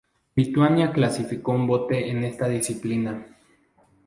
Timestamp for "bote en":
1.67-2.23